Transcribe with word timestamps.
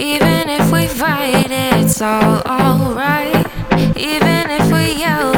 Even 0.00 0.48
if 0.48 0.70
we 0.70 0.86
fight, 0.86 1.50
it's 1.50 2.00
all 2.00 2.40
alright. 2.42 3.44
Even 3.96 4.48
if 4.48 4.70
we 4.70 5.00
yell, 5.00 5.37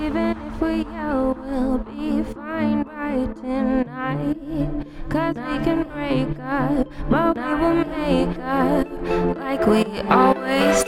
Even 0.00 0.36
if 0.46 0.60
we 0.60 0.84
yell, 0.84 1.34
we'll 1.34 1.78
be 1.78 2.22
fine 2.32 2.82
by 2.82 3.32
tonight. 3.40 4.86
Cause 5.08 5.36
we 5.36 5.64
can 5.64 5.84
break 5.84 6.38
up, 6.40 6.86
but 7.08 7.36
we 7.36 7.54
will 7.54 7.84
make 7.84 8.38
up 8.38 8.86
like 9.36 9.66
we 9.66 9.84
always 10.08 10.84